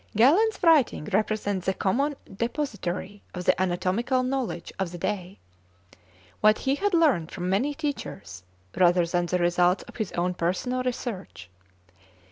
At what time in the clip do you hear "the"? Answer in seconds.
1.63-1.75, 3.45-3.61, 4.91-4.97, 9.27-9.37